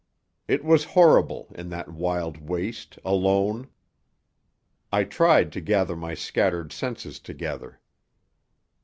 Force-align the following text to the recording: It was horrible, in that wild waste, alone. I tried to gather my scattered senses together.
It 0.47 0.65
was 0.65 0.83
horrible, 0.97 1.51
in 1.53 1.69
that 1.69 1.87
wild 1.89 2.39
waste, 2.39 2.97
alone. 3.05 3.67
I 4.91 5.03
tried 5.03 5.51
to 5.51 5.61
gather 5.61 5.95
my 5.95 6.15
scattered 6.15 6.71
senses 6.73 7.19
together. 7.19 7.79